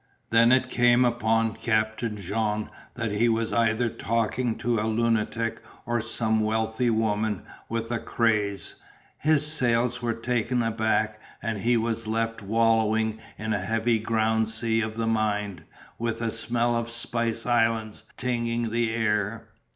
[0.31, 6.01] Then it came upon Captain Jean that he was either talking to a lunatic or
[6.01, 8.73] some wealthy woman with a craze.
[9.19, 14.81] His sails were taken aback and he was left wallowing in a heavy ground sea
[14.81, 15.65] of the mind
[15.99, 19.49] with a smell of spice islands tinging the air.